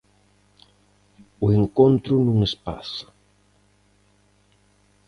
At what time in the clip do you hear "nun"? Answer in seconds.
2.25-2.39